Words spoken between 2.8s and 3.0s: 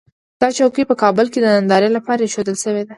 ده.